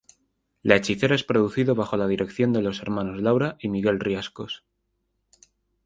La 0.63 0.77
Hechicera 0.77 1.13
es 1.13 1.23
producido 1.23 1.75
bajo 1.75 1.95
la 1.95 2.07
dirección 2.07 2.53
de 2.53 2.63
los 2.63 2.81
hermanos 2.81 3.21
Laura 3.21 3.57
y 3.59 3.69
Miguel 3.69 3.99
Riascos. 3.99 4.63